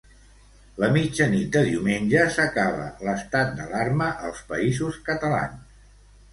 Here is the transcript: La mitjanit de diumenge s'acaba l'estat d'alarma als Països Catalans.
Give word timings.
La 0.83 0.87
mitjanit 0.95 1.51
de 1.57 1.61
diumenge 1.67 2.25
s'acaba 2.39 2.89
l'estat 3.09 3.55
d'alarma 3.61 4.11
als 4.31 4.43
Països 4.51 5.01
Catalans. 5.13 5.89